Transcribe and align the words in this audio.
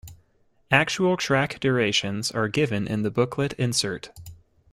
Actual 0.71 1.15
track 1.15 1.59
durations 1.59 2.31
are 2.31 2.47
given 2.47 2.87
in 2.87 3.03
the 3.03 3.11
booklet 3.11 3.53
insert. 3.59 4.09